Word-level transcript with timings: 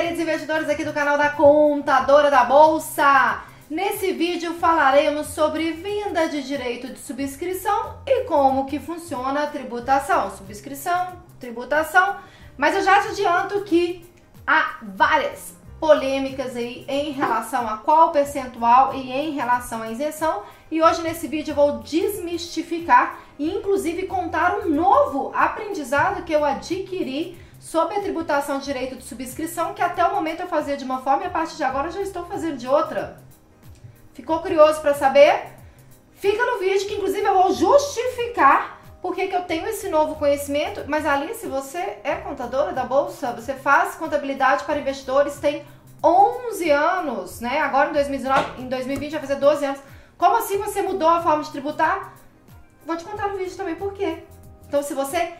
queridos 0.00 0.20
investidores 0.20 0.68
aqui 0.70 0.82
do 0.82 0.94
canal 0.94 1.18
da 1.18 1.28
Contadora 1.28 2.30
da 2.30 2.42
Bolsa. 2.42 3.42
Nesse 3.68 4.12
vídeo 4.12 4.54
falaremos 4.54 5.26
sobre 5.26 5.72
venda 5.72 6.26
de 6.26 6.42
direito 6.42 6.86
de 6.86 6.98
subscrição 6.98 7.98
e 8.06 8.24
como 8.24 8.64
que 8.64 8.78
funciona 8.78 9.42
a 9.42 9.46
tributação. 9.46 10.34
Subscrição, 10.34 11.22
tributação. 11.38 12.16
Mas 12.56 12.76
eu 12.76 12.82
já 12.82 13.02
te 13.02 13.08
adianto 13.08 13.60
que 13.60 14.10
há 14.46 14.78
várias 14.80 15.54
polêmicas 15.78 16.56
aí 16.56 16.86
em 16.88 17.10
relação 17.10 17.68
a 17.68 17.76
qual 17.76 18.10
percentual 18.10 18.94
e 18.94 19.12
em 19.12 19.32
relação 19.32 19.82
à 19.82 19.90
isenção. 19.90 20.44
E 20.70 20.82
hoje 20.82 21.02
nesse 21.02 21.28
vídeo 21.28 21.52
eu 21.52 21.56
vou 21.56 21.78
desmistificar 21.80 23.18
e 23.38 23.50
inclusive 23.50 24.06
contar 24.06 24.60
um 24.60 24.70
novo 24.70 25.30
aprendizado 25.34 26.24
que 26.24 26.32
eu 26.32 26.42
adquiri 26.42 27.38
sobre 27.60 27.96
a 27.96 28.00
tributação 28.00 28.58
de 28.58 28.64
direito 28.64 28.96
de 28.96 29.04
subscrição, 29.04 29.74
que 29.74 29.82
até 29.82 30.02
o 30.04 30.14
momento 30.14 30.40
eu 30.40 30.48
fazia 30.48 30.78
de 30.78 30.84
uma 30.84 31.02
forma 31.02 31.24
e 31.24 31.26
a 31.26 31.30
partir 31.30 31.56
de 31.56 31.62
agora 31.62 31.90
já 31.90 32.00
estou 32.00 32.24
fazendo 32.24 32.56
de 32.56 32.66
outra. 32.66 33.18
Ficou 34.14 34.40
curioso 34.40 34.80
para 34.80 34.94
saber? 34.94 35.42
Fica 36.14 36.44
no 36.44 36.58
vídeo 36.58 36.88
que 36.88 36.94
inclusive 36.94 37.24
eu 37.24 37.34
vou 37.34 37.52
justificar 37.52 38.80
porque 39.02 39.26
que 39.26 39.36
eu 39.36 39.42
tenho 39.42 39.66
esse 39.68 39.88
novo 39.88 40.14
conhecimento. 40.16 40.84
Mas 40.86 41.06
Alice, 41.06 41.46
você 41.46 41.98
é 42.02 42.16
contadora 42.16 42.72
da 42.72 42.84
bolsa, 42.84 43.32
você 43.32 43.54
faz 43.54 43.94
contabilidade 43.94 44.64
para 44.64 44.78
investidores, 44.78 45.38
tem 45.38 45.64
11 46.02 46.70
anos, 46.70 47.40
né? 47.40 47.60
Agora 47.60 47.90
em 47.90 47.92
2019, 47.92 48.62
em 48.62 48.68
2020 48.68 49.12
vai 49.12 49.20
fazer 49.20 49.36
12 49.36 49.64
anos. 49.64 49.80
Como 50.16 50.36
assim 50.36 50.58
você 50.58 50.82
mudou 50.82 51.08
a 51.08 51.22
forma 51.22 51.42
de 51.42 51.50
tributar? 51.50 52.14
Vou 52.86 52.96
te 52.96 53.04
contar 53.04 53.28
no 53.28 53.36
vídeo 53.36 53.56
também 53.56 53.74
por 53.74 53.92
quê. 53.92 54.24
Então, 54.66 54.82
se 54.82 54.94
você 54.94 55.32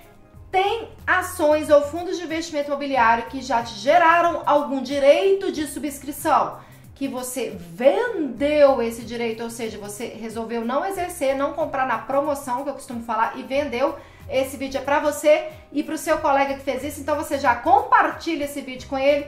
tem 0.51 0.89
ações 1.07 1.71
ou 1.71 1.83
fundos 1.83 2.19
de 2.19 2.25
investimento 2.25 2.69
imobiliário 2.69 3.27
que 3.27 3.41
já 3.41 3.63
te 3.63 3.75
geraram 3.75 4.43
algum 4.45 4.83
direito 4.83 5.53
de 5.53 5.67
subscrição, 5.67 6.59
que 6.95 7.07
você 7.07 7.51
vendeu 7.51 8.83
esse 8.83 9.03
direito, 9.03 9.43
ou 9.43 9.51
seja, 9.51 9.79
você 9.79 10.07
resolveu 10.07 10.65
não 10.65 10.85
exercer, 10.85 11.37
não 11.37 11.53
comprar 11.53 11.87
na 11.87 11.99
promoção, 11.99 12.65
que 12.65 12.71
eu 12.71 12.75
costumo 12.75 13.03
falar, 13.05 13.39
e 13.39 13.43
vendeu, 13.43 13.97
esse 14.29 14.57
vídeo 14.57 14.79
é 14.79 14.83
para 14.83 15.01
você 15.01 15.49
e 15.73 15.83
para 15.83 15.95
o 15.95 15.99
seu 15.99 16.19
colega 16.19 16.55
que 16.55 16.61
fez 16.61 16.85
isso, 16.85 17.01
então 17.01 17.17
você 17.17 17.39
já 17.39 17.55
compartilha 17.55 18.45
esse 18.45 18.61
vídeo 18.61 18.89
com 18.89 18.99
ele, 18.99 19.27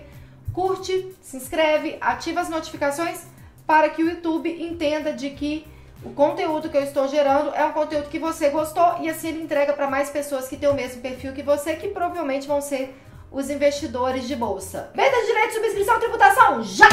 curte, 0.53 1.15
se 1.21 1.37
inscreve, 1.37 1.97
ativa 2.01 2.41
as 2.41 2.49
notificações 2.49 3.25
para 3.67 3.89
que 3.89 4.03
o 4.03 4.11
YouTube 4.11 4.51
entenda 4.63 5.13
de 5.13 5.31
que 5.31 5.67
o 6.05 6.11
conteúdo 6.15 6.69
que 6.69 6.77
eu 6.77 6.83
estou 6.83 7.07
gerando 7.07 7.55
é 7.55 7.65
um 7.65 7.73
conteúdo 7.73 8.09
que 8.09 8.19
você 8.19 8.51
gostou 8.51 8.97
e 9.01 9.09
assim 9.09 9.29
ele 9.29 9.43
entrega 9.43 9.73
para 9.73 9.89
mais 9.89 10.11
pessoas 10.11 10.49
que 10.49 10.57
têm 10.57 10.69
o 10.69 10.75
mesmo 10.75 11.01
perfil 11.01 11.33
que 11.33 11.43
você, 11.43 11.77
que 11.77 11.89
provavelmente 11.89 12.47
vão 12.47 12.61
ser 12.61 12.95
os 13.31 13.49
investidores 13.49 14.27
de 14.27 14.35
bolsa. 14.35 14.91
Venda 14.95 15.17
de 15.21 15.27
direito, 15.27 15.55
subscrição, 15.55 15.99
tributação, 16.01 16.63
já! 16.65 16.89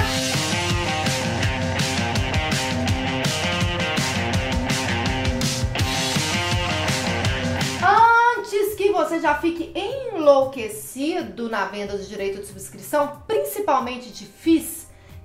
Antes 8.38 8.76
que 8.76 8.92
você 8.92 9.20
já 9.20 9.36
fique 9.36 9.74
enlouquecido 9.76 11.50
na 11.50 11.66
venda 11.66 11.98
de 11.98 12.08
direito 12.08 12.40
de 12.42 12.46
subscrição, 12.46 13.24
principalmente 13.28 14.12
de 14.12 14.26
FIIs, 14.26 14.79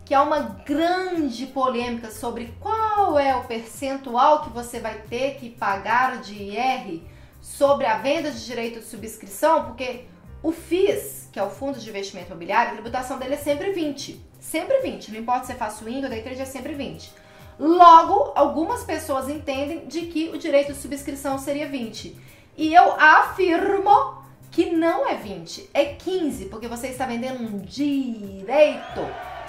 que 0.05 0.13
há 0.13 0.23
uma 0.23 0.41
grande 0.67 1.47
polêmica 1.47 2.11
sobre 2.11 2.55
qual 2.61 3.19
é 3.19 3.35
o 3.35 3.45
percentual 3.45 4.43
que 4.43 4.51
você 4.51 4.79
vai 4.79 4.99
ter 5.03 5.37
que 5.37 5.49
pagar 5.49 6.21
de 6.21 6.35
IR 6.35 7.03
sobre 7.41 7.87
a 7.87 7.99
venda 7.99 8.31
de 8.31 8.45
direito 8.45 8.81
de 8.81 8.87
subscrição, 8.87 9.65
porque 9.65 10.05
o 10.43 10.53
FIIs, 10.53 11.29
que 11.33 11.39
é 11.39 11.43
o 11.43 11.49
Fundo 11.49 11.79
de 11.79 11.89
Investimento 11.89 12.29
Imobiliário, 12.29 12.73
a 12.73 12.75
tributação 12.75 13.19
dele 13.19 13.35
é 13.35 13.39
sempre 13.39 13.73
20. 13.73 14.23
Sempre 14.39 14.81
20, 14.81 15.11
não 15.11 15.21
importa 15.21 15.47
se 15.47 15.53
é 15.53 15.55
faz 15.55 15.75
swing 15.75 16.05
ou 16.05 16.11
day 16.11 16.23
trade, 16.23 16.43
é 16.43 16.45
sempre 16.45 16.75
20. 16.75 17.11
Logo, 17.59 18.33
algumas 18.35 18.85
pessoas 18.85 19.29
entendem 19.29 19.87
de 19.87 20.03
que 20.03 20.29
o 20.29 20.39
direito 20.39 20.73
de 20.73 20.79
subscrição 20.79 21.39
seria 21.39 21.69
20. 21.69 22.15
E 22.57 22.75
eu 22.75 22.93
afirmo 22.93 24.23
que 24.51 24.71
não 24.71 25.09
é 25.09 25.15
20, 25.15 25.71
é 25.73 25.87
15, 25.87 26.47
porque 26.47 26.69
você 26.69 26.89
está 26.89 27.07
vendendo 27.07 27.43
um 27.43 27.59
direito 27.59 29.01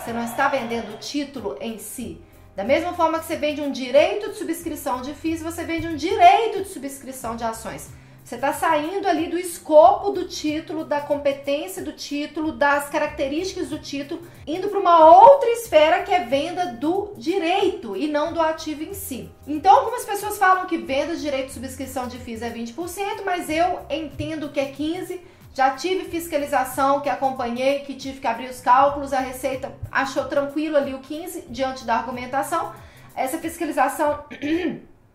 você 0.06 0.14
não 0.14 0.24
está 0.24 0.48
vendendo 0.48 0.94
o 0.94 0.98
título 0.98 1.58
em 1.60 1.80
si. 1.80 2.22
Da 2.56 2.64
mesma 2.64 2.94
forma 2.94 3.18
que 3.18 3.26
você 3.26 3.38
vende 3.38 3.60
um 3.60 3.72
direito 3.72 4.30
de 4.30 4.38
subscrição 4.38 5.02
de 5.02 5.16
FIIs, 5.16 5.42
você 5.42 5.64
vende 5.64 5.88
um 5.88 5.96
direito 5.96 6.62
de 6.62 6.70
subscrição 6.70 7.36
de 7.36 7.44
ações. 7.44 7.90
Você 8.24 8.36
está 8.36 8.54
saindo 8.54 9.08
ali 9.08 9.28
do 9.28 9.38
escopo 9.38 10.12
do 10.12 10.28
título, 10.28 10.86
da 10.86 11.02
competência 11.02 11.84
do 11.84 11.92
título, 11.92 12.52
das 12.52 12.88
características 12.88 13.70
do 13.70 13.80
título, 13.80 14.22
indo 14.46 14.68
para 14.68 14.80
uma 14.80 15.24
outra 15.24 15.50
esfera 15.50 16.04
que 16.04 16.14
é 16.14 16.24
venda 16.24 16.68
do 16.68 17.14
direito 17.18 17.98
e 17.98 18.08
não 18.08 18.32
do 18.32 18.40
ativo 18.40 18.84
em 18.84 18.94
si. 18.94 19.28
Então, 19.48 19.76
algumas 19.76 20.06
pessoas 20.06 20.38
falam 20.38 20.68
que 20.68 20.78
venda 20.78 21.16
de 21.16 21.22
direito 21.22 21.48
de 21.48 21.54
subscrição 21.54 22.08
de 22.08 22.20
FIIs 22.20 22.44
é 22.44 22.52
20%, 22.52 23.24
mas 23.26 23.50
eu 23.50 23.80
entendo 23.90 24.50
que 24.50 24.60
é 24.60 24.72
15%. 24.72 25.20
Já 25.56 25.72
tive 25.72 26.10
fiscalização 26.10 27.00
que 27.00 27.08
acompanhei, 27.08 27.80
que 27.80 27.94
tive 27.96 28.20
que 28.20 28.28
abrir 28.28 28.50
os 28.50 28.60
cálculos, 28.60 29.14
a 29.14 29.20
Receita 29.20 29.74
achou 29.90 30.26
tranquilo 30.26 30.76
ali 30.76 30.94
o 30.94 31.00
15 31.00 31.46
diante 31.50 31.86
da 31.86 31.96
argumentação. 31.96 32.74
Essa 33.16 33.38
fiscalização 33.38 34.26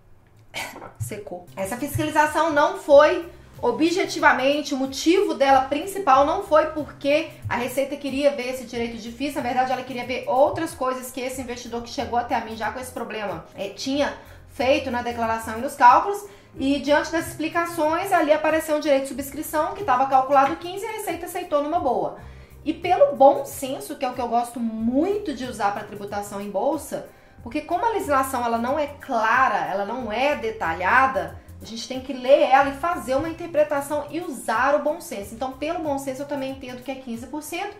secou. 0.99 1.45
Essa 1.55 1.77
fiscalização 1.77 2.51
não 2.55 2.78
foi 2.78 3.31
objetivamente, 3.61 4.73
o 4.73 4.78
motivo 4.78 5.34
dela 5.34 5.67
principal 5.67 6.25
não 6.25 6.43
foi 6.43 6.69
porque 6.69 7.28
a 7.47 7.57
Receita 7.57 7.95
queria 7.95 8.31
ver 8.31 8.49
esse 8.49 8.65
direito 8.65 8.97
difícil, 8.97 9.43
na 9.43 9.47
verdade 9.47 9.71
ela 9.71 9.83
queria 9.83 10.07
ver 10.07 10.25
outras 10.27 10.72
coisas 10.72 11.11
que 11.11 11.21
esse 11.21 11.43
investidor 11.43 11.83
que 11.83 11.91
chegou 11.91 12.19
até 12.19 12.34
a 12.34 12.43
mim 12.43 12.57
já 12.57 12.72
com 12.72 12.81
esse 12.81 12.91
problema 12.91 13.45
é, 13.55 13.69
tinha 13.69 14.17
feito 14.53 14.91
na 14.91 15.03
declaração 15.03 15.59
e 15.59 15.61
nos 15.61 15.75
cálculos. 15.75 16.25
E 16.59 16.81
diante 16.81 17.12
das 17.12 17.28
explicações, 17.28 18.12
ali 18.12 18.33
apareceu 18.33 18.77
um 18.77 18.81
direito 18.81 19.03
de 19.03 19.09
subscrição 19.09 19.75
que 19.75 19.83
estava 19.83 20.06
calculado 20.06 20.56
15 20.56 20.84
e 20.84 20.88
a 20.88 20.93
Receita 20.93 21.27
aceitou 21.27 21.62
numa 21.62 21.78
boa. 21.78 22.19
E 22.65 22.72
pelo 22.75 23.16
bom 23.16 23.44
senso, 23.44 23.97
que 23.97 24.05
é 24.05 24.10
o 24.10 24.15
que 24.15 24.21
eu 24.21 24.28
gosto 24.28 24.60
muito 24.60 25.33
de 25.34 25.44
usar 25.44 25.72
para 25.72 25.84
tributação 25.84 26.41
em 26.41 26.50
bolsa, 26.50 27.09
porque 27.43 27.62
como 27.62 27.84
a 27.84 27.91
legislação 27.91 28.44
ela 28.44 28.59
não 28.59 28.78
é 28.78 28.87
clara, 28.87 29.66
ela 29.71 29.87
não 29.87 30.12
é 30.12 30.37
detalhada, 30.37 31.41
a 31.62 31.65
gente 31.65 31.87
tem 31.87 32.00
que 32.00 32.12
ler 32.12 32.43
ela 32.43 32.71
e 32.71 32.75
fazer 32.75 33.15
uma 33.15 33.28
interpretação 33.28 34.06
e 34.10 34.21
usar 34.21 34.75
o 34.75 34.83
bom 34.83 35.00
senso. 35.00 35.34
Então, 35.34 35.53
pelo 35.53 35.81
bom 35.81 35.99
senso, 35.99 36.22
eu 36.22 36.27
também 36.27 36.53
entendo 36.53 36.83
que 36.83 36.91
é 36.91 36.94
15%. 36.94 37.71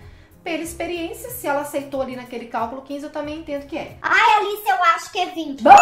Pela 0.42 0.62
experiência, 0.62 1.30
se 1.30 1.47
ela 1.47 1.60
aceitou 1.60 2.00
ali 2.00 2.16
naquele 2.16 2.47
cálculo 2.47 2.80
15, 2.80 3.04
eu 3.04 3.10
também 3.10 3.41
entendo 3.41 3.66
que 3.66 3.76
é. 3.76 3.98
Ai, 4.00 4.38
Alice, 4.38 4.69
eu 4.69 4.84
acho 4.94 5.12
que 5.12 5.19
é 5.19 5.26
20. 5.26 5.62
Mas 5.62 5.76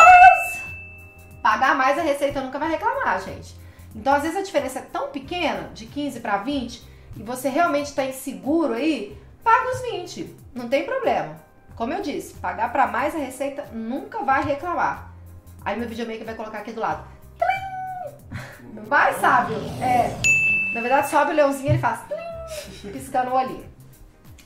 pagar 1.49 1.75
mais 1.75 1.99
a 1.99 2.03
receita 2.03 2.43
nunca 2.43 2.59
vai 2.59 2.69
reclamar, 2.69 3.23
gente. 3.23 3.57
Então, 3.97 4.13
às 4.13 4.23
vezes 4.23 4.37
a 4.37 4.43
diferença 4.43 4.81
é 4.81 4.83
tão 4.83 5.09
pequena, 5.09 5.71
de 5.73 5.87
15 5.87 6.21
para 6.21 6.37
20, 6.37 6.87
e 7.17 7.23
você 7.23 7.49
realmente 7.49 7.87
está 7.87 8.05
inseguro 8.05 8.75
aí, 8.75 9.19
paga 9.43 9.71
os 9.71 9.81
20, 9.81 10.37
não 10.55 10.69
tem 10.69 10.85
problema. 10.85 11.41
Como 11.75 11.95
eu 11.95 12.03
disse, 12.03 12.35
pagar 12.35 12.71
para 12.71 12.87
mais 12.87 13.15
a 13.15 13.19
receita 13.19 13.65
nunca 13.73 14.23
vai 14.25 14.45
reclamar. 14.45 15.11
Aí 15.65 15.79
meu 15.79 15.89
videomaker 15.89 16.27
vai 16.27 16.35
colocar 16.35 16.59
aqui 16.59 16.73
do 16.73 16.83
lado. 16.83 17.03
Vai, 18.87 19.15
sábio? 19.15 19.57
É. 19.83 20.15
Na 20.75 20.83
verdade, 20.83 21.09
sobe 21.09 21.33
o 21.33 21.35
leãozinho 21.35 21.69
e 21.69 21.71
ele 21.71 21.79
faz 21.79 22.01
piscando 22.93 23.33
olhinho. 23.33 23.65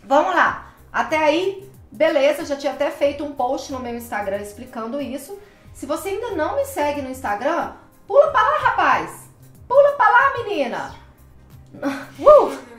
Vamos 0.04 0.34
lá. 0.36 0.72
Até 0.92 1.16
aí, 1.16 1.68
beleza, 1.90 2.42
eu 2.42 2.46
já 2.46 2.56
tinha 2.56 2.72
até 2.72 2.92
feito 2.92 3.24
um 3.24 3.32
post 3.32 3.72
no 3.72 3.80
meu 3.80 3.96
Instagram 3.96 4.36
explicando 4.36 5.00
isso. 5.00 5.36
Se 5.72 5.86
você 5.86 6.10
ainda 6.10 6.30
não 6.32 6.56
me 6.56 6.64
segue 6.64 7.02
no 7.02 7.10
Instagram, 7.10 7.72
pula 8.06 8.30
pra 8.30 8.40
lá, 8.40 8.58
rapaz! 8.58 9.28
Pula 9.66 9.92
pra 9.92 10.08
lá, 10.08 10.32
menina! 10.38 10.94
Uh! 12.18 12.72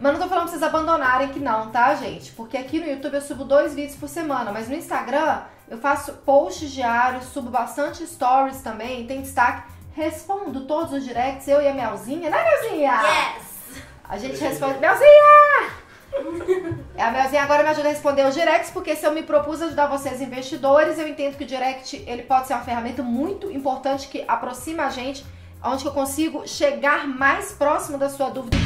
Mas 0.00 0.12
não 0.12 0.20
tô 0.20 0.28
falando 0.28 0.42
pra 0.42 0.50
vocês 0.50 0.62
abandonarem 0.62 1.28
que 1.28 1.38
não, 1.38 1.70
tá, 1.70 1.94
gente? 1.94 2.32
Porque 2.32 2.56
aqui 2.56 2.80
no 2.80 2.86
YouTube 2.86 3.14
eu 3.14 3.20
subo 3.22 3.44
dois 3.44 3.74
vídeos 3.74 3.96
por 3.96 4.08
semana, 4.08 4.52
mas 4.52 4.68
no 4.68 4.74
Instagram 4.74 5.42
eu 5.68 5.78
faço 5.78 6.12
posts 6.24 6.70
diários, 6.70 7.24
subo 7.26 7.48
bastante 7.48 8.06
stories 8.06 8.60
também, 8.60 9.06
tem 9.06 9.22
destaque. 9.22 9.72
Respondo 9.94 10.66
todos 10.66 10.92
os 10.92 11.04
directs, 11.04 11.46
eu 11.46 11.62
e 11.62 11.68
a 11.68 11.72
Melzinha, 11.72 12.28
né, 12.28 12.44
Melzinha? 12.44 13.00
Yes! 13.00 13.82
A 14.02 14.18
gente 14.18 14.36
responde, 14.38 14.80
Melzinha! 14.80 15.83
A 16.96 17.10
Melzinha 17.10 17.42
agora 17.42 17.62
me 17.62 17.68
ajuda 17.70 17.88
a 17.88 17.90
responder 17.90 18.24
os 18.24 18.34
directs, 18.34 18.70
porque 18.70 18.94
se 18.94 19.04
eu 19.04 19.12
me 19.12 19.22
propus 19.22 19.60
ajudar 19.60 19.86
vocês 19.86 20.20
investidores, 20.20 20.98
eu 20.98 21.08
entendo 21.08 21.36
que 21.36 21.44
o 21.44 21.46
direct 21.46 22.02
ele 22.06 22.22
pode 22.22 22.46
ser 22.46 22.54
uma 22.54 22.62
ferramenta 22.62 23.02
muito 23.02 23.50
importante 23.50 24.08
que 24.08 24.24
aproxima 24.26 24.84
a 24.84 24.90
gente, 24.90 25.24
onde 25.62 25.84
eu 25.84 25.92
consigo 25.92 26.46
chegar 26.46 27.06
mais 27.06 27.52
próximo 27.52 27.98
da 27.98 28.08
sua 28.08 28.30
dúvida 28.30 28.56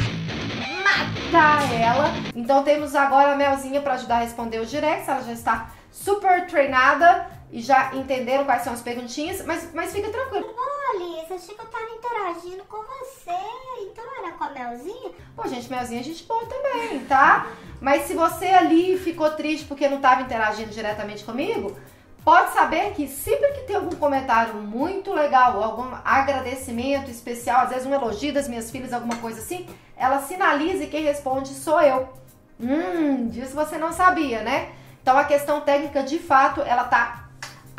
matar 0.83 1.73
ela. 1.73 2.11
Então 2.35 2.63
temos 2.63 2.95
agora 2.95 3.33
a 3.33 3.35
Melzinha 3.35 3.81
para 3.81 3.93
ajudar 3.93 4.17
a 4.17 4.19
responder 4.19 4.59
os 4.59 4.69
directs, 4.69 5.07
ela 5.07 5.21
já 5.21 5.33
está 5.33 5.69
super 5.91 6.45
treinada 6.47 7.27
e 7.51 7.61
já 7.61 7.95
entenderam 7.95 8.45
quais 8.45 8.63
são 8.63 8.73
as 8.73 8.81
perguntinhas, 8.81 9.43
mas, 9.45 9.73
mas 9.73 9.91
fica 9.91 10.09
tranquilo. 10.09 10.53
Alice, 10.93 11.33
achei 11.33 11.55
que 11.55 11.61
eu 11.61 11.67
tava 11.67 11.85
interagindo 11.85 12.63
com 12.65 12.77
você. 12.77 13.37
Então 13.81 14.03
era 14.19 14.31
com 14.33 14.43
a 14.43 14.49
Melzinha? 14.49 15.11
Pô, 15.35 15.47
gente, 15.47 15.69
Melzinha 15.69 16.01
a 16.01 16.03
gente 16.03 16.23
boa 16.23 16.45
também, 16.45 16.99
tá? 17.05 17.47
Mas 17.79 18.03
se 18.03 18.13
você 18.13 18.47
ali 18.47 18.97
ficou 18.97 19.31
triste 19.31 19.65
porque 19.65 19.87
não 19.87 19.97
estava 19.97 20.21
interagindo 20.21 20.69
diretamente 20.69 21.23
comigo, 21.23 21.77
pode 22.23 22.51
saber 22.51 22.93
que 22.93 23.07
sempre 23.07 23.51
que 23.53 23.61
tem 23.61 23.75
algum 23.75 23.95
comentário 23.95 24.55
muito 24.55 25.13
legal, 25.13 25.63
algum 25.63 25.95
agradecimento 26.03 27.09
especial, 27.09 27.61
às 27.61 27.69
vezes 27.69 27.85
um 27.85 27.93
elogio 27.93 28.33
das 28.33 28.47
minhas 28.47 28.69
filhas, 28.69 28.93
alguma 28.93 29.15
coisa 29.17 29.39
assim, 29.39 29.67
ela 29.95 30.19
sinaliza 30.21 30.83
e 30.83 30.87
quem 30.87 31.03
responde 31.03 31.49
sou 31.49 31.81
eu. 31.81 32.09
Hum, 32.59 33.27
disso 33.29 33.55
você 33.55 33.77
não 33.77 33.93
sabia, 33.93 34.41
né? 34.41 34.69
Então 35.01 35.17
a 35.17 35.23
questão 35.23 35.61
técnica, 35.61 36.03
de 36.03 36.19
fato, 36.19 36.61
ela 36.61 36.83
tá 36.83 37.18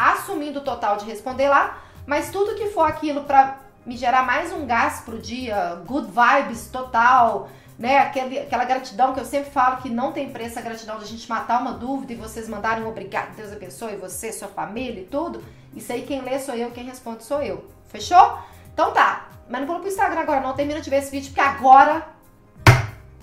assumindo 0.01 0.61
o 0.61 0.63
total 0.63 0.97
de 0.97 1.05
responder 1.05 1.49
lá, 1.49 1.79
mas 2.07 2.31
tudo 2.31 2.55
que 2.55 2.69
for 2.69 2.89
aquilo 2.89 3.25
para 3.25 3.59
me 3.85 3.97
gerar 3.97 4.25
mais 4.25 4.53
um 4.53 4.67
gás 4.67 5.01
pro 5.01 5.19
dia, 5.19 5.83
good 5.87 6.09
vibes 6.09 6.69
total, 6.71 7.51
né? 7.79 7.99
Aquele, 7.99 8.39
aquela 8.39 8.65
gratidão 8.65 9.13
que 9.13 9.21
eu 9.21 9.25
sempre 9.25 9.51
falo 9.51 9.79
que 9.79 9.91
não 9.91 10.13
tem 10.13 10.31
preço 10.31 10.59
a 10.59 10.63
gratidão 10.63 10.99
de 10.99 11.05
a 11.05 11.07
gente 11.07 11.29
matar 11.29 11.61
uma 11.61 11.73
dúvida 11.73 12.13
e 12.13 12.17
vocês 12.17 12.49
mandarem 12.49 12.83
um 12.85 12.89
obrigado, 12.89 13.35
Deus 13.37 13.53
abençoe 13.53 13.97
você, 13.97 14.33
sua 14.33 14.49
família 14.49 15.03
e 15.03 15.05
tudo. 15.05 15.45
Isso 15.75 15.93
aí 15.93 16.03
quem 16.03 16.23
lê 16.23 16.39
sou 16.39 16.55
eu, 16.55 16.71
quem 16.71 16.85
responde 16.85 17.25
sou 17.25 17.43
eu. 17.43 17.71
Fechou? 17.89 18.39
Então 18.73 18.93
tá. 18.93 19.27
Mas 19.49 19.61
não 19.61 19.67
vou 19.67 19.81
pro 19.81 19.89
Instagram 19.89 20.21
agora 20.21 20.41
não, 20.41 20.55
termina 20.55 20.81
de 20.81 20.89
ver 20.89 20.97
esse 20.97 21.11
vídeo, 21.11 21.29
porque 21.29 21.41
agora 21.41 22.07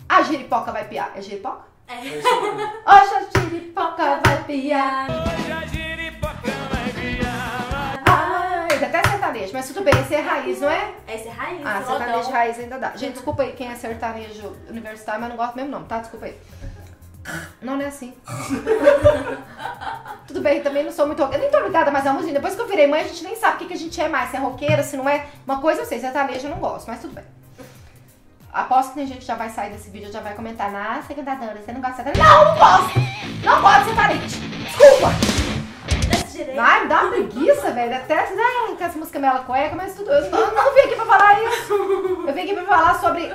a 0.08 0.22
giripoca 0.22 0.72
vai 0.72 0.88
piar. 0.88 1.12
É 1.16 1.22
giripoca? 1.22 1.66
É. 1.88 1.96
Hoje 1.98 3.16
a 3.16 3.40
giripoca 3.40 4.22
vai 4.24 4.44
piar. 4.44 5.08
Mas 9.58 9.68
tudo 9.68 9.84
bem, 9.84 10.00
esse 10.00 10.14
é 10.14 10.22
raiz, 10.22 10.62
não 10.62 10.70
é? 10.70 10.92
Esse 11.08 11.28
é 11.28 11.32
raiz, 11.32 11.66
Ah, 11.66 11.82
sertanejo 11.82 12.30
raiz 12.30 12.60
ainda 12.60 12.78
dá. 12.78 12.96
Gente, 12.96 13.14
desculpa 13.14 13.42
aí 13.42 13.54
quem 13.54 13.72
é 13.72 13.76
sertanejo 13.76 14.56
universitário, 14.70 15.20
mas 15.20 15.32
não 15.32 15.36
gosto 15.36 15.56
mesmo 15.56 15.72
não, 15.72 15.84
tá? 15.84 15.98
Desculpa 15.98 16.28
aí. 16.28 16.38
Não, 17.60 17.76
não 17.76 17.84
é 17.84 17.88
assim. 17.88 18.14
Tudo 20.28 20.42
bem, 20.42 20.62
também 20.62 20.84
não 20.84 20.92
sou 20.92 21.08
muito. 21.08 21.24
Eu 21.24 21.40
nem 21.40 21.50
tô 21.50 21.60
ligada 21.60 21.90
mais 21.90 22.06
à 22.06 22.14
música. 22.14 22.34
Depois 22.34 22.54
que 22.54 22.62
eu 22.62 22.68
virei 22.68 22.86
mãe, 22.86 23.02
a 23.02 23.08
gente 23.08 23.24
nem 23.24 23.36
sabe 23.36 23.56
o 23.56 23.58
que, 23.58 23.66
que 23.66 23.74
a 23.74 23.78
gente 23.78 24.00
é 24.00 24.08
mais. 24.08 24.30
Se 24.30 24.36
é 24.36 24.40
roqueira, 24.40 24.84
se 24.84 24.96
não 24.96 25.10
é. 25.10 25.26
Uma 25.44 25.60
coisa 25.60 25.82
eu 25.82 25.86
sei, 25.88 26.00
sertanejo 26.00 26.46
eu 26.46 26.52
não 26.52 26.60
gosto, 26.60 26.86
mas 26.88 27.02
tudo 27.02 27.16
bem. 27.16 27.24
Aposto 28.54 28.90
que 28.90 28.96
tem 29.00 29.08
gente 29.08 29.22
que 29.22 29.26
já 29.26 29.36
vai 29.36 29.50
sair 29.50 29.72
desse 29.72 29.90
vídeo 29.90 30.12
já 30.12 30.22
vai 30.22 30.36
comentar. 30.36 30.72
Nossa, 30.72 31.16
cantadora, 31.16 31.60
você 31.60 31.72
não 31.72 31.82
gosta 31.82 32.04
de 32.04 32.12
sertanejo? 32.12 32.24
Não, 32.24 32.46
não 32.46 32.56
gosto! 32.60 33.07
Velho. 37.78 37.96
Até 37.96 38.16
ai, 38.16 38.76
com 38.76 38.84
essa 38.84 38.98
música 38.98 39.20
mela 39.20 39.42
cueca, 39.42 39.76
mas 39.76 39.94
tudo. 39.94 40.10
Eu 40.12 40.32
não, 40.32 40.54
não 40.54 40.74
vim 40.74 40.82
aqui 40.82 40.96
pra 40.96 41.06
falar 41.06 41.44
isso. 41.44 41.74
Eu 42.28 42.34
vim 42.34 42.42
aqui 42.42 42.54
pra 42.54 42.66
falar 42.66 43.00
sobre 43.00 43.34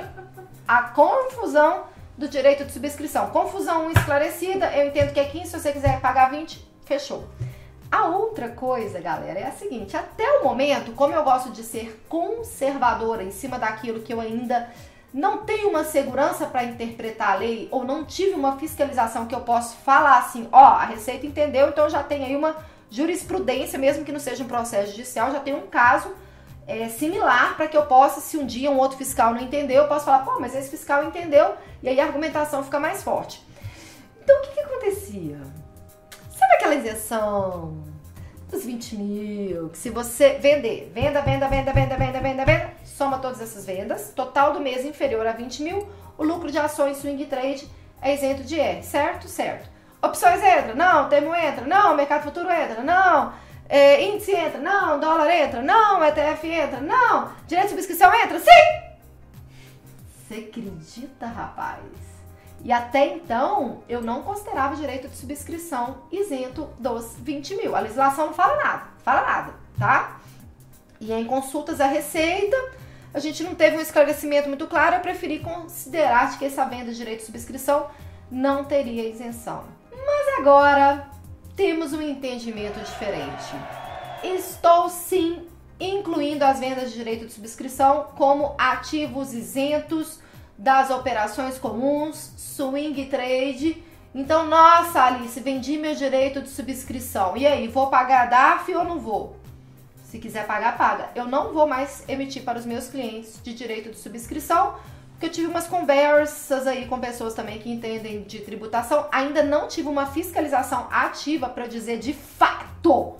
a 0.67 0.81
confusão 0.83 1.85
do 2.17 2.27
direito 2.27 2.65
de 2.65 2.71
subscrição. 2.71 3.29
Confusão 3.29 3.89
esclarecida, 3.91 4.71
eu 4.75 4.87
entendo 4.87 5.13
que 5.13 5.19
é 5.19 5.25
15, 5.25 5.45
se 5.45 5.59
você 5.59 5.71
quiser 5.71 5.99
pagar 6.01 6.29
20, 6.29 6.67
fechou. 6.85 7.27
A 7.89 8.07
outra 8.07 8.49
coisa, 8.49 8.99
galera, 8.99 9.39
é 9.39 9.47
a 9.47 9.51
seguinte: 9.51 9.95
até 9.95 10.39
o 10.39 10.43
momento, 10.43 10.91
como 10.91 11.13
eu 11.13 11.23
gosto 11.23 11.51
de 11.51 11.63
ser 11.63 12.03
conservadora 12.09 13.23
em 13.23 13.31
cima 13.31 13.57
daquilo 13.57 14.01
que 14.01 14.13
eu 14.13 14.19
ainda 14.19 14.69
não 15.13 15.37
tenho 15.37 15.69
uma 15.69 15.83
segurança 15.83 16.47
para 16.47 16.63
interpretar 16.63 17.33
a 17.33 17.35
lei 17.35 17.67
ou 17.71 17.83
não 17.83 18.03
tive 18.03 18.33
uma 18.33 18.57
fiscalização 18.57 19.27
que 19.27 19.35
eu 19.35 19.41
posso 19.41 19.77
falar 19.77 20.17
assim, 20.17 20.49
ó, 20.51 20.57
a 20.57 20.85
Receita 20.85 21.27
entendeu, 21.27 21.69
então 21.69 21.87
já 21.87 22.01
tem 22.01 22.25
aí 22.25 22.35
uma 22.35 22.55
jurisprudência, 22.93 23.79
mesmo 23.79 24.05
que 24.05 24.11
não 24.11 24.19
seja 24.19 24.43
um 24.43 24.47
processo 24.47 24.91
judicial, 24.91 25.31
já 25.31 25.39
tem 25.39 25.55
um 25.55 25.65
caso 25.65 26.13
é, 26.67 26.87
similar 26.89 27.57
para 27.57 27.67
que 27.67 27.75
eu 27.75 27.87
possa, 27.87 28.21
se 28.21 28.37
um 28.37 28.45
dia 28.45 28.69
um 28.69 28.77
outro 28.77 28.99
fiscal 28.99 29.33
não 29.33 29.41
entendeu, 29.41 29.81
eu 29.81 29.87
posso 29.87 30.05
falar, 30.05 30.19
pô, 30.19 30.39
mas 30.39 30.55
esse 30.55 30.69
fiscal 30.69 31.03
entendeu, 31.03 31.55
e 31.81 31.89
aí 31.89 31.99
a 31.99 32.05
argumentação 32.05 32.63
fica 32.63 32.79
mais 32.79 33.01
forte. 33.01 33.43
Então, 34.23 34.37
o 34.37 34.41
que, 34.43 34.51
que 34.51 34.59
acontecia? 34.59 35.39
Sabe 36.37 36.53
aquela 36.53 36.75
isenção 36.75 37.83
dos 38.47 38.63
20 38.63 38.95
mil, 38.95 39.69
que 39.69 39.77
se 39.79 39.89
você 39.89 40.35
vender, 40.35 40.91
venda, 40.93 41.19
venda, 41.23 41.47
venda, 41.47 41.73
venda, 41.73 41.97
venda, 41.97 42.19
venda, 42.19 42.45
venda, 42.45 42.73
soma 42.85 43.17
todas 43.17 43.41
essas 43.41 43.65
vendas, 43.65 44.13
total 44.15 44.53
do 44.53 44.61
mês 44.61 44.85
inferior 44.85 45.25
a 45.25 45.31
20 45.31 45.63
mil, 45.63 45.89
o 46.15 46.23
lucro 46.23 46.51
de 46.51 46.59
ações 46.59 46.97
swing 46.97 47.25
trade 47.25 47.67
é 47.99 48.13
isento 48.13 48.43
de 48.43 48.59
R, 48.59 48.83
certo? 48.83 49.27
Certo. 49.27 49.72
Opções 50.03 50.43
entra? 50.43 50.75
Não. 50.75 51.07
Termo 51.07 51.33
entra? 51.33 51.65
Não. 51.65 51.95
Mercado 51.95 52.23
futuro 52.23 52.51
entra? 52.51 52.83
Não. 52.83 53.33
É, 53.69 54.03
índice 54.03 54.33
entra? 54.33 54.59
Não. 54.59 54.99
Dólar 54.99 55.29
entra? 55.31 55.61
Não. 55.61 56.03
ETF 56.03 56.47
entra? 56.47 56.81
Não. 56.81 57.31
Direito 57.47 57.67
de 57.67 57.71
subscrição 57.71 58.13
entra? 58.13 58.39
Sim! 58.39 58.93
Você 60.27 60.35
acredita, 60.35 61.25
rapaz? 61.25 62.13
E 62.63 62.71
até 62.71 63.07
então, 63.07 63.83
eu 63.89 64.01
não 64.01 64.23
considerava 64.23 64.75
direito 64.75 65.09
de 65.09 65.17
subscrição 65.17 65.97
isento 66.11 66.69
dos 66.79 67.15
20 67.19 67.57
mil. 67.57 67.75
A 67.75 67.81
legislação 67.81 68.27
não 68.27 68.33
fala 68.33 68.55
nada, 68.63 68.83
fala 69.03 69.21
nada, 69.21 69.53
tá? 69.77 70.21
E 70.99 71.11
em 71.11 71.25
consultas 71.25 71.81
à 71.81 71.87
Receita, 71.87 72.55
a 73.13 73.19
gente 73.19 73.43
não 73.43 73.53
teve 73.53 73.75
um 73.75 73.81
esclarecimento 73.81 74.47
muito 74.47 74.65
claro, 74.65 74.95
eu 74.95 75.01
preferi 75.01 75.39
considerar 75.39 76.39
que 76.39 76.45
essa 76.45 76.63
venda 76.63 76.91
de 76.91 76.97
direito 76.97 77.19
de 77.19 77.25
subscrição 77.25 77.87
não 78.31 78.63
teria 78.63 79.09
isenção. 79.09 79.65
Agora 80.37 81.07
temos 81.55 81.93
um 81.93 82.01
entendimento 82.01 82.79
diferente. 82.79 83.53
Estou 84.23 84.89
sim 84.89 85.47
incluindo 85.79 86.43
as 86.43 86.59
vendas 86.59 86.91
de 86.91 86.97
direito 86.97 87.25
de 87.25 87.33
subscrição 87.33 88.07
como 88.15 88.55
ativos 88.57 89.33
isentos 89.33 90.19
das 90.57 90.89
operações 90.89 91.57
comuns, 91.57 92.33
swing 92.37 93.05
trade. 93.05 93.83
Então, 94.15 94.45
nossa, 94.47 95.03
Alice, 95.03 95.39
vendi 95.39 95.77
meu 95.77 95.95
direito 95.95 96.41
de 96.41 96.49
subscrição. 96.49 97.35
E 97.35 97.45
aí, 97.45 97.67
vou 97.67 97.87
pagar 97.87 98.23
a 98.23 98.25
DAF 98.27 98.73
ou 98.75 98.83
não 98.83 98.99
vou? 98.99 99.35
Se 100.05 100.19
quiser 100.19 100.45
pagar, 100.45 100.77
paga. 100.77 101.09
Eu 101.15 101.25
não 101.25 101.53
vou 101.53 101.67
mais 101.67 102.03
emitir 102.07 102.43
para 102.43 102.59
os 102.59 102.65
meus 102.65 102.87
clientes 102.87 103.39
de 103.43 103.53
direito 103.53 103.89
de 103.89 103.97
subscrição, 103.97 104.75
porque 105.23 105.27
eu 105.27 105.31
tive 105.31 105.47
umas 105.47 105.67
conversas 105.67 106.67
aí 106.67 106.85
com 106.85 106.99
pessoas 106.99 107.33
também 107.33 107.57
que 107.57 107.71
entendem 107.71 108.23
de 108.23 108.39
tributação. 108.39 109.07
Ainda 109.09 109.41
não 109.41 109.69
tive 109.69 109.87
uma 109.87 110.05
fiscalização 110.05 110.89
ativa 110.91 111.47
para 111.47 111.65
dizer 111.65 111.97
de 111.97 112.11
fato 112.13 113.15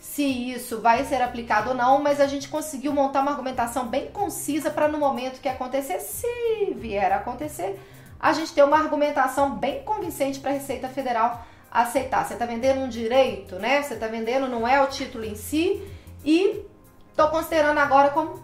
se 0.00 0.24
isso 0.24 0.80
vai 0.80 1.04
ser 1.04 1.22
aplicado 1.22 1.70
ou 1.70 1.76
não, 1.76 2.02
mas 2.02 2.20
a 2.20 2.26
gente 2.26 2.48
conseguiu 2.48 2.92
montar 2.92 3.20
uma 3.20 3.30
argumentação 3.30 3.86
bem 3.86 4.10
concisa 4.10 4.68
para 4.68 4.88
no 4.88 4.98
momento 4.98 5.40
que 5.40 5.48
acontecer, 5.48 6.00
se 6.00 6.74
vier 6.74 7.12
a 7.12 7.16
acontecer, 7.16 7.80
a 8.18 8.32
gente 8.32 8.52
ter 8.52 8.64
uma 8.64 8.76
argumentação 8.76 9.54
bem 9.54 9.84
convincente 9.84 10.40
para 10.40 10.50
a 10.50 10.54
Receita 10.54 10.88
Federal 10.88 11.46
aceitar. 11.70 12.26
Você 12.26 12.32
está 12.32 12.46
vendendo 12.46 12.80
um 12.80 12.88
direito, 12.88 13.60
né? 13.60 13.80
Você 13.80 13.94
está 13.94 14.08
vendendo, 14.08 14.48
não 14.48 14.66
é 14.66 14.82
o 14.82 14.88
título 14.88 15.24
em 15.24 15.36
si, 15.36 15.80
e 16.24 16.64
tô 17.14 17.28
considerando 17.28 17.78
agora 17.78 18.10
como 18.10 18.42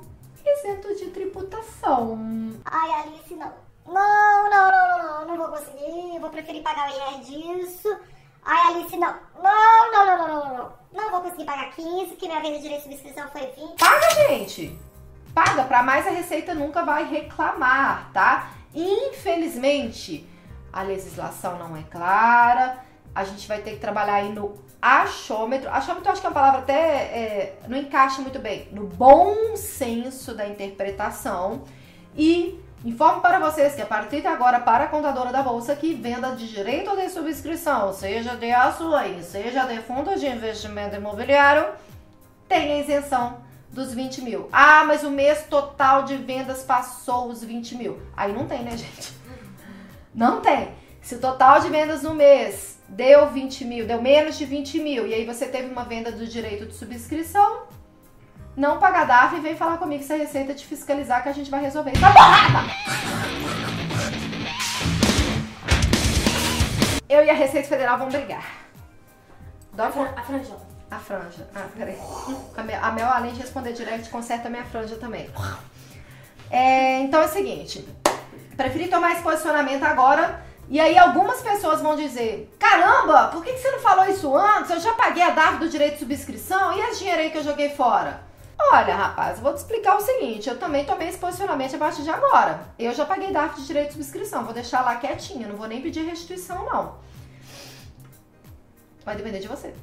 de 0.95 1.11
tributação. 1.11 2.19
Ai, 2.65 2.91
Alice, 3.03 3.35
não. 3.35 3.53
Não, 3.87 4.51
não, 4.51 4.71
não, 4.71 4.89
não, 4.89 4.99
não, 4.99 5.27
não 5.27 5.37
vou 5.37 5.49
conseguir. 5.49 6.19
Vou 6.21 6.31
preferir 6.31 6.63
pagar 6.63 6.91
o 6.91 6.93
IR 6.93 7.21
disso. 7.21 7.99
Ai, 8.45 8.75
Alice, 8.75 8.97
não. 8.97 9.15
Não, 9.43 9.93
não, 9.93 10.07
não, 10.07 10.19
não, 10.19 10.29
não, 10.29 10.57
não. 10.57 10.73
Não 10.93 11.11
vou 11.11 11.21
conseguir 11.23 11.45
pagar 11.45 11.71
15, 11.71 12.17
que 12.17 12.27
minha 12.27 12.41
venda 12.41 12.57
de 12.57 12.63
direito 12.63 12.89
de 12.89 12.97
subscrição 12.97 13.29
foi 13.29 13.47
20. 13.47 13.79
Paga, 13.79 14.11
gente! 14.11 14.79
Paga, 15.33 15.65
para 15.65 15.83
mais 15.83 16.07
a 16.07 16.11
Receita 16.11 16.55
nunca 16.55 16.85
vai 16.85 17.05
reclamar, 17.05 18.11
tá? 18.13 18.51
Infelizmente, 18.75 20.29
a 20.73 20.83
legislação 20.83 21.59
não 21.59 21.77
é 21.77 21.83
clara, 21.85 22.85
a 23.15 23.25
gente 23.25 23.47
vai 23.47 23.61
ter 23.61 23.73
que 23.73 23.79
trabalhar 23.79 24.15
aí 24.15 24.33
no 24.33 24.55
achômetro. 24.81 25.69
Achômetro 25.71 26.09
eu 26.09 26.13
acho 26.13 26.21
que 26.21 26.27
é 26.27 26.31
uma 26.31 26.35
palavra 26.35 26.61
até 26.61 26.73
é, 26.73 27.59
não 27.69 27.77
encaixa 27.77 28.23
muito 28.23 28.39
bem. 28.39 28.69
No 28.73 28.87
bom 28.87 29.57
senso 29.57 30.35
da 30.35 30.47
interpretação. 30.47 31.65
E 32.17 32.59
informo 32.85 33.21
para 33.21 33.39
vocês 33.39 33.75
que 33.75 33.83
a 33.83 33.87
partir 33.87 34.21
de 34.21 34.27
agora, 34.27 34.61
para 34.61 34.85
a 34.85 34.89
contadora 34.89 35.31
da 35.31 35.43
Bolsa, 35.43 35.77
que 35.77 35.95
venda 35.95 36.31
de 36.31 36.49
direito 36.49 36.97
de 36.97 37.09
subscrição, 37.11 37.93
seja 37.93 38.37
de 38.37 38.51
ações, 38.51 39.27
seja 39.27 39.65
de 39.65 39.81
fundos 39.83 40.21
de 40.21 40.27
investimento 40.27 40.97
imobiliário, 40.97 41.69
tem 42.49 42.73
a 42.73 42.79
isenção 42.81 43.39
dos 43.69 43.95
20 43.95 44.23
mil. 44.23 44.49
Ah, 44.51 44.85
mas 44.85 45.05
o 45.05 45.11
mês 45.11 45.45
total 45.49 46.03
de 46.03 46.17
vendas 46.17 46.63
passou 46.63 47.29
os 47.29 47.45
20 47.45 47.77
mil. 47.77 48.01
Aí 48.17 48.33
não 48.33 48.47
tem, 48.47 48.65
né, 48.65 48.77
gente? 48.77 49.13
Não 50.13 50.41
tem. 50.41 50.73
Se 51.01 51.15
o 51.15 51.21
total 51.21 51.61
de 51.61 51.69
vendas 51.69 52.03
no 52.03 52.15
mês 52.15 52.80
deu 52.91 53.31
20 53.31 53.65
mil, 53.65 53.87
deu 53.87 54.03
menos 54.03 54.37
de 54.37 54.45
20 54.45 54.81
mil, 54.81 55.07
e 55.07 55.15
aí 55.15 55.25
você 55.25 55.47
teve 55.47 55.71
uma 55.71 55.85
venda 55.85 56.11
do 56.11 56.27
direito 56.27 56.67
de 56.67 56.75
subscrição, 56.75 57.63
não 58.57 58.79
paga 58.79 59.05
DAF 59.05 59.37
e 59.37 59.41
vem 59.41 59.57
falar 59.57 59.79
comigo 59.79 60.03
se 60.03 60.13
a 60.13 60.17
Receita 60.17 60.55
te 60.55 60.67
fiscalizar 60.67 61.23
que 61.23 61.29
a 61.29 61.33
gente 61.33 61.51
vai 61.51 61.61
resolver. 61.61 61.93
Tá 61.93 62.13
porrada! 62.13 62.69
Eu 67.09 67.25
e 67.25 67.31
a 67.31 67.35
Receita 67.35 67.69
Federal 67.69 67.99
vamos 67.99 68.15
brigar. 68.15 68.45
Dó 69.73 69.85
A, 69.85 69.91
fran 69.91 70.13
a 70.17 70.23
franja. 70.23 70.57
a 70.91 70.99
franja. 70.99 71.49
Ah, 71.55 71.67
peraí. 71.77 71.97
A 72.57 72.63
Mel, 72.63 72.85
a 72.85 72.93
Mel, 72.93 73.09
além 73.09 73.33
de 73.33 73.41
responder 73.41 73.73
direct, 73.73 74.11
conserta 74.11 74.49
a 74.49 74.51
minha 74.51 74.65
franja 74.65 74.97
também. 74.97 75.31
É, 76.51 77.01
então 77.01 77.23
é 77.23 77.27
o 77.27 77.29
seguinte. 77.29 77.89
Preferi 78.57 78.89
tomar 78.89 79.13
esse 79.13 79.23
posicionamento 79.23 79.85
agora 79.85 80.50
E 80.71 80.79
aí 80.79 80.97
algumas 80.97 81.43
pessoas 81.43 81.83
vão 81.83 81.97
dizer: 81.97 82.49
caramba, 82.57 83.27
por 83.27 83.45
que 83.45 83.59
você 83.59 83.71
não 83.73 83.81
falou 83.81 84.09
isso 84.09 84.35
antes? 84.37 84.71
Eu 84.71 84.79
já 84.79 84.95
paguei 84.95 85.21
a 85.21 85.31
DARF 85.31 85.59
do 85.59 85.69
direito 85.69 85.95
de 85.95 85.99
subscrição 85.99 86.73
e 86.73 86.81
esse 86.81 87.01
dinheiro 87.01 87.21
aí 87.21 87.31
que 87.31 87.39
eu 87.39 87.43
joguei 87.43 87.71
fora. 87.71 88.23
Olha, 88.57 88.95
rapaz, 88.95 89.39
eu 89.39 89.43
vou 89.43 89.53
te 89.53 89.57
explicar 89.57 89.97
o 89.97 90.01
seguinte: 90.01 90.49
eu 90.49 90.57
também 90.57 90.85
tomei 90.85 91.09
esse 91.09 91.19
posicionamento 91.19 91.75
a 91.75 91.79
partir 91.79 92.03
de 92.03 92.11
agora. 92.11 92.61
Eu 92.79 92.95
já 92.95 93.05
paguei 93.05 93.33
DARF 93.33 93.61
de 93.61 93.67
direito 93.67 93.89
de 93.89 93.95
subscrição, 93.95 94.45
vou 94.45 94.55
deixar 94.55 94.83
lá 94.83 94.95
quietinha, 94.95 95.49
não 95.49 95.57
vou 95.57 95.67
nem 95.67 95.83
pedir 95.83 96.05
restituição, 96.05 96.65
não. 96.65 96.95
Vai 99.05 99.17
depender 99.17 99.41
de 99.41 99.49
você. 99.49 99.75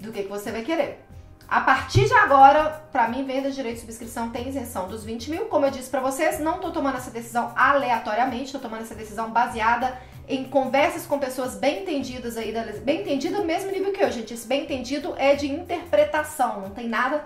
Do 0.00 0.10
que, 0.10 0.24
que 0.24 0.28
você 0.28 0.50
vai 0.50 0.62
querer. 0.62 1.06
A 1.50 1.62
partir 1.62 2.06
de 2.06 2.14
agora, 2.14 2.80
para 2.92 3.08
mim, 3.08 3.24
venda 3.24 3.50
direito 3.50 3.74
de 3.74 3.80
subscrição 3.80 4.30
tem 4.30 4.48
isenção 4.48 4.86
dos 4.86 5.02
20 5.02 5.30
mil. 5.32 5.46
Como 5.46 5.66
eu 5.66 5.70
disse 5.72 5.90
para 5.90 6.00
vocês, 6.00 6.38
não 6.38 6.60
tô 6.60 6.70
tomando 6.70 6.98
essa 6.98 7.10
decisão 7.10 7.52
aleatoriamente, 7.56 8.52
tô 8.52 8.60
tomando 8.60 8.82
essa 8.82 8.94
decisão 8.94 9.32
baseada 9.32 9.98
em 10.28 10.44
conversas 10.44 11.06
com 11.06 11.18
pessoas 11.18 11.56
bem 11.56 11.82
entendidas 11.82 12.36
aí, 12.36 12.54
bem 12.84 13.00
entendido 13.00 13.42
mesmo 13.42 13.72
nível 13.72 13.92
que 13.92 14.00
eu, 14.00 14.12
gente. 14.12 14.32
Esse 14.32 14.46
bem 14.46 14.62
entendido 14.62 15.12
é 15.18 15.34
de 15.34 15.50
interpretação, 15.50 16.60
não 16.60 16.70
tem 16.70 16.88
nada 16.88 17.24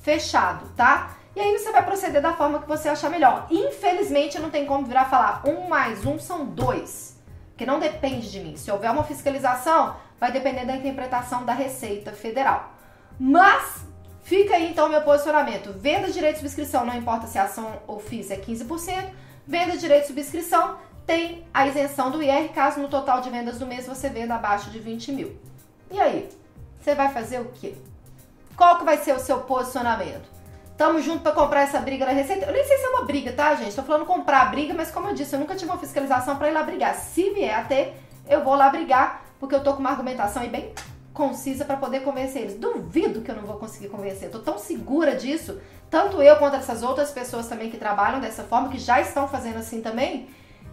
fechado, 0.00 0.66
tá? 0.74 1.14
E 1.36 1.40
aí 1.40 1.58
você 1.58 1.70
vai 1.70 1.84
proceder 1.84 2.22
da 2.22 2.32
forma 2.32 2.62
que 2.62 2.66
você 2.66 2.88
achar 2.88 3.10
melhor. 3.10 3.48
Infelizmente, 3.50 4.38
não 4.38 4.48
tem 4.48 4.64
como 4.64 4.86
virar 4.86 5.04
falar 5.10 5.42
um 5.44 5.68
mais 5.68 6.06
um 6.06 6.18
são 6.18 6.46
dois, 6.46 7.18
que 7.54 7.66
não 7.66 7.78
depende 7.78 8.30
de 8.30 8.40
mim. 8.40 8.56
Se 8.56 8.70
houver 8.70 8.90
uma 8.90 9.04
fiscalização, 9.04 9.94
vai 10.18 10.32
depender 10.32 10.64
da 10.64 10.74
interpretação 10.74 11.44
da 11.44 11.52
Receita 11.52 12.12
Federal. 12.12 12.77
Mas 13.18 13.84
fica 14.22 14.54
aí 14.54 14.70
então 14.70 14.88
meu 14.88 15.02
posicionamento. 15.02 15.72
Venda 15.72 16.10
direito 16.10 16.34
de 16.34 16.40
subscrição, 16.40 16.86
não 16.86 16.96
importa 16.96 17.26
se 17.26 17.38
a 17.38 17.44
ação 17.44 17.80
ou 17.86 17.98
FIIs 17.98 18.30
é 18.30 18.36
15%. 18.36 19.10
Venda 19.46 19.76
direito 19.76 20.02
de 20.02 20.08
subscrição 20.08 20.76
tem 21.06 21.44
a 21.52 21.66
isenção 21.66 22.10
do 22.10 22.22
IR 22.22 22.50
caso 22.50 22.80
no 22.80 22.88
total 22.88 23.20
de 23.20 23.30
vendas 23.30 23.58
do 23.58 23.66
mês 23.66 23.86
você 23.86 24.08
venda 24.08 24.34
abaixo 24.34 24.70
de 24.70 24.78
20 24.78 25.12
mil. 25.12 25.36
E 25.90 25.98
aí? 25.98 26.28
Você 26.80 26.94
vai 26.94 27.12
fazer 27.12 27.40
o 27.40 27.46
quê? 27.46 27.74
Qual 28.56 28.78
que 28.78 28.84
vai 28.84 28.98
ser 28.98 29.14
o 29.14 29.18
seu 29.18 29.38
posicionamento? 29.40 30.28
Tamo 30.76 31.00
junto 31.00 31.22
para 31.22 31.32
comprar 31.32 31.62
essa 31.62 31.80
briga 31.80 32.06
da 32.06 32.12
Receita. 32.12 32.46
Eu 32.46 32.52
nem 32.52 32.64
sei 32.64 32.78
se 32.78 32.84
é 32.84 32.88
uma 32.90 33.04
briga, 33.04 33.32
tá, 33.32 33.54
gente? 33.54 33.74
Tô 33.74 33.82
falando 33.82 34.06
comprar 34.06 34.42
a 34.42 34.44
briga, 34.46 34.72
mas 34.74 34.90
como 34.90 35.08
eu 35.08 35.14
disse, 35.14 35.34
eu 35.34 35.40
nunca 35.40 35.56
tive 35.56 35.70
uma 35.70 35.78
fiscalização 35.78 36.36
para 36.36 36.50
ir 36.50 36.52
lá 36.52 36.62
brigar. 36.62 36.94
Se 36.94 37.30
vier 37.30 37.58
a 37.58 37.64
ter, 37.64 37.96
eu 38.28 38.44
vou 38.44 38.54
lá 38.54 38.68
brigar, 38.68 39.24
porque 39.40 39.54
eu 39.54 39.62
tô 39.62 39.72
com 39.72 39.80
uma 39.80 39.90
argumentação 39.90 40.42
aí 40.42 40.48
bem 40.48 40.72
concisa 41.18 41.64
para 41.64 41.76
poder 41.76 42.04
convencer 42.04 42.42
eles. 42.42 42.54
Duvido 42.54 43.22
que 43.22 43.30
eu 43.30 43.34
não 43.34 43.42
vou 43.42 43.56
conseguir 43.56 43.88
convencer. 43.88 44.30
Tô 44.30 44.38
tão 44.38 44.56
segura 44.56 45.16
disso, 45.16 45.60
tanto 45.90 46.22
eu 46.22 46.36
quanto 46.36 46.54
essas 46.54 46.84
outras 46.84 47.10
pessoas 47.10 47.48
também 47.48 47.68
que 47.68 47.76
trabalham 47.76 48.20
dessa 48.20 48.44
forma, 48.44 48.68
que 48.68 48.78
já 48.78 49.00
estão 49.00 49.26
fazendo 49.26 49.58
assim 49.58 49.82
também, 49.82 50.28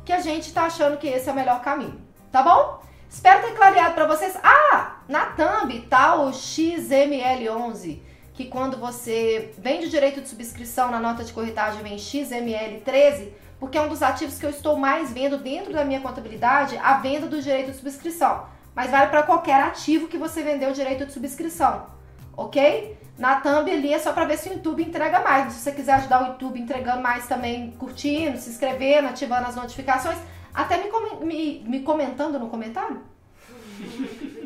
que 0.06 0.14
a 0.14 0.20
gente 0.20 0.54
tá 0.54 0.66
achando 0.66 0.98
que 0.98 1.08
esse 1.08 1.28
é 1.28 1.32
o 1.32 1.36
melhor 1.36 1.62
caminho. 1.64 2.00
Tá 2.32 2.44
bom? 2.44 2.80
Espero 3.10 3.42
ter 3.42 3.56
clareado 3.56 3.96
para 3.96 4.06
vocês. 4.06 4.38
Ah, 4.44 4.98
na 5.10 5.25
thumb 5.32 5.82
tá 5.90 6.16
o 6.22 6.30
XML11, 6.30 8.02
que 8.36 8.46
quando 8.46 8.78
você 8.78 9.52
vende 9.58 9.88
o 9.88 9.90
direito 9.90 10.22
de 10.22 10.30
subscrição 10.30 10.92
na 10.92 11.00
nota 11.00 11.24
de 11.24 11.34
corretagem 11.34 11.82
vem 11.82 11.96
XML13, 11.96 13.30
porque 13.60 13.80
é 13.80 13.82
um 13.82 13.90
dos 13.90 14.04
ativos 14.04 14.38
que 14.38 14.46
eu 14.46 14.52
estou 14.52 14.78
mais 14.78 15.12
vendo 15.12 15.40
dentro 15.40 15.74
da 15.74 15.84
minha 15.84 16.02
contabilidade, 16.02 16.78
a 16.78 17.00
venda 17.00 17.25
do 17.25 17.42
direito 17.42 17.72
de 17.72 17.78
subscrição 17.78 18.54
mas 18.75 18.91
vale 18.91 19.10
para 19.10 19.24
qualquer 19.24 19.62
ativo 19.62 20.08
que 20.08 20.17
você 20.17 20.44
vendeu 20.44 20.70
o 20.70 20.74
direito 20.74 21.05
de 21.05 21.13
subscrição, 21.13 21.88
ok? 22.36 22.98
Na 23.17 23.39
thumb 23.39 23.72
ali 23.72 23.94
é 23.94 24.00
só 24.00 24.12
para 24.12 24.25
ver 24.25 24.38
se 24.38 24.50
o 24.50 24.53
YouTube 24.53 24.84
entrega 24.84 25.22
mais. 25.22 25.53
Se 25.53 25.62
você 25.62 25.72
quiser 25.72 25.94
ajudar 25.94 26.24
o 26.24 26.27
YouTube 26.34 26.60
entregando 26.60 27.01
mais 27.01 27.25
também, 27.27 27.72
curtindo, 27.72 28.38
se 28.38 28.50
inscrevendo, 28.50 29.08
ativando 29.08 29.48
as 29.48 29.55
notificações, 29.55 30.17
até 30.53 30.77
me, 30.77 30.89
me, 31.25 31.63
me 31.65 31.79
comentando 31.79 32.38
no 32.38 32.50
comentário. 32.50 33.01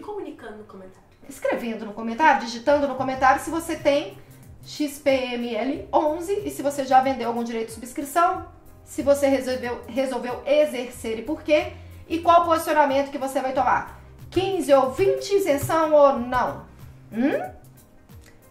Comunicando 0.03 0.57
no 0.57 0.63
comentário. 0.65 1.09
Escrevendo 1.27 1.86
no 1.86 1.93
comentário, 1.93 2.45
digitando 2.45 2.88
no 2.88 2.95
comentário 2.95 3.41
se 3.41 3.50
você 3.50 3.75
tem 3.75 4.17
XPML11 4.65 6.45
e 6.45 6.51
se 6.51 6.62
você 6.62 6.86
já 6.86 7.01
vendeu 7.01 7.29
algum 7.29 7.43
direito 7.43 7.67
de 7.67 7.74
subscrição, 7.74 8.45
se 8.83 9.01
você 9.01 9.27
resolveu, 9.27 9.81
resolveu 9.88 10.41
exercer 10.45 11.19
e 11.19 11.21
por 11.24 11.41
quê, 11.41 11.74
e 12.07 12.19
qual 12.19 12.45
posicionamento 12.45 13.12
que 13.12 13.17
você 13.17 13.39
vai 13.39 13.53
tomar. 13.53 13.99
15 14.31 14.74
ou 14.74 14.91
20 14.91 15.31
isenção 15.31 15.93
ou 15.93 16.19
não? 16.19 16.65
Hum? 17.12 17.51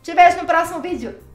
Te 0.02 0.14
vejo 0.14 0.38
no 0.38 0.46
próximo 0.46 0.80
vídeo. 0.80 1.27